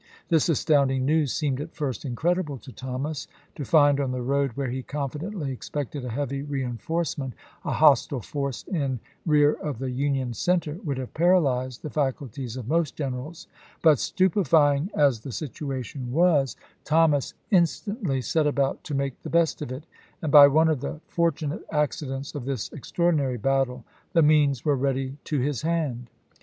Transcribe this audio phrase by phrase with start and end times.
[0.29, 4.71] This astounding news seemed at fii"st incredible to Thomas; to find on the road where
[4.71, 10.79] he confidently expected a heavy reenforcement a hostile force in rear of the Union center
[10.83, 13.45] would have piaralyzed the faculties of most generals;
[13.83, 19.71] but stupefying as the situation was, Thomas instantly set about to make the best of
[19.71, 19.83] it,
[20.19, 25.17] and by one of the fortunate accidents of this extraordinary battle the means were ready
[25.25, 26.09] to his hand.